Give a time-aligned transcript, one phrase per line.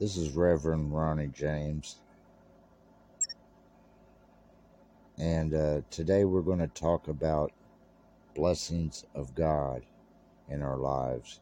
[0.00, 2.00] This is Reverend Ronnie James.
[5.18, 7.52] And uh, today we're going to talk about
[8.34, 9.82] blessings of God
[10.48, 11.40] in our lives.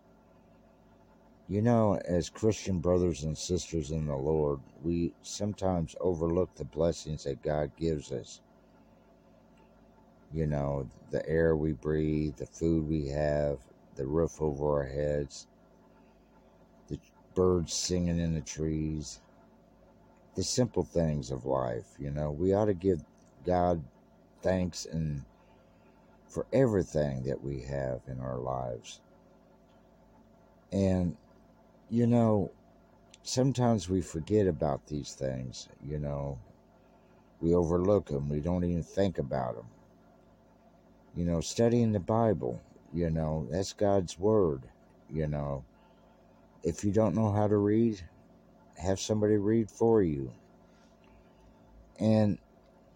[1.48, 7.24] You know, as Christian brothers and sisters in the Lord, we sometimes overlook the blessings
[7.24, 8.42] that God gives us.
[10.30, 13.60] You know, the air we breathe, the food we have,
[13.96, 15.46] the roof over our heads,
[17.34, 19.20] birds singing in the trees,
[20.34, 21.86] the simple things of life.
[21.98, 23.02] You know, we ought to give
[23.45, 23.82] God
[24.42, 25.24] thanks and
[26.28, 29.00] for everything that we have in our lives.
[30.72, 31.16] And,
[31.91, 32.50] you know,
[33.22, 36.38] sometimes we forget about these things, you know.
[37.41, 38.28] We overlook them.
[38.28, 39.66] We don't even think about them.
[41.14, 42.60] You know, studying the Bible,
[42.94, 44.62] you know, that's God's Word,
[45.12, 45.64] you know.
[46.62, 48.00] If you don't know how to read,
[48.78, 50.30] have somebody read for you.
[51.98, 52.38] And,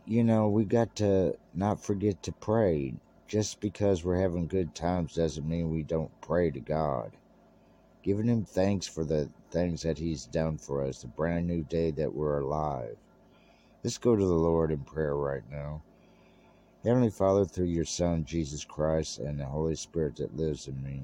[0.06, 2.94] you know, we got to not forget to pray.
[3.28, 7.10] Just because we're having good times doesn't mean we don't pray to God.
[8.04, 11.90] Giving Him thanks for the things that He's done for us, the brand new day
[11.92, 12.96] that we're alive.
[13.82, 15.82] Let's go to the Lord in prayer right now.
[16.84, 21.02] Heavenly Father, through your Son, Jesus Christ, and the Holy Spirit that lives in me,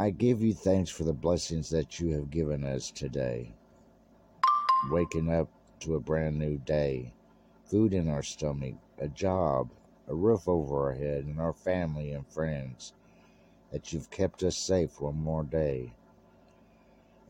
[0.00, 3.52] I give you thanks for the blessings that you have given us today.
[4.90, 7.12] Waking up to a brand new day,
[7.66, 9.68] food in our stomach, a job,
[10.08, 12.94] a roof over our head, and our family and friends,
[13.72, 15.92] that you've kept us safe one more day.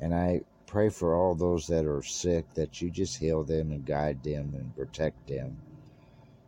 [0.01, 3.85] And I pray for all those that are sick that you just heal them and
[3.85, 5.57] guide them and protect them.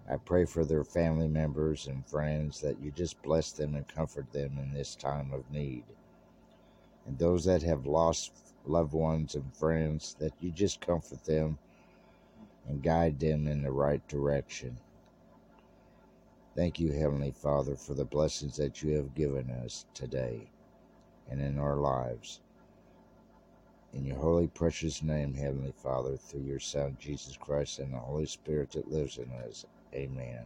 [0.08, 4.30] I pray for their family members and friends that you just bless them and comfort
[4.30, 5.82] them in this time of need.
[7.06, 8.32] And those that have lost
[8.64, 11.58] loved ones and friends, that you just comfort them
[12.68, 14.76] and guide them in the right direction.
[16.54, 20.42] Thank you, Heavenly Father, for the blessings that you have given us today
[21.30, 22.40] and in our lives.
[23.94, 28.26] In your holy, precious name, Heavenly Father, through your Son, Jesus Christ, and the Holy
[28.26, 29.66] Spirit that lives in us.
[29.94, 30.44] Amen.